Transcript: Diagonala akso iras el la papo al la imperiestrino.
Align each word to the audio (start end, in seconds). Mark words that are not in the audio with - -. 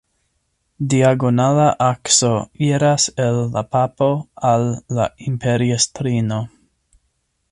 Diagonala 0.93 1.65
akso 1.87 2.31
iras 2.69 3.05
el 3.27 3.37
la 3.57 3.63
papo 3.75 4.09
al 4.53 4.67
la 5.01 5.07
imperiestrino. 5.31 6.41